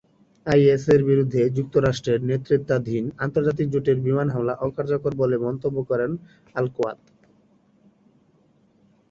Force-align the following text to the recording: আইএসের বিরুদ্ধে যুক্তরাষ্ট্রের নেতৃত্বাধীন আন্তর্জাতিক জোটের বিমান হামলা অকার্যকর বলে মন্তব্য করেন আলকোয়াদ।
আইএসের 0.45 1.01
বিরুদ্ধে 1.09 1.41
যুক্তরাষ্ট্রের 1.57 2.19
নেতৃত্বাধীন 2.29 3.03
আন্তর্জাতিক 3.19 3.67
জোটের 3.69 3.97
বিমান 4.05 4.27
হামলা 4.29 4.53
অকার্যকর 4.67 5.13
বলে 5.21 5.35
মন্তব্য 5.45 5.77
করেন 5.89 6.11
আলকোয়াদ। 6.55 6.99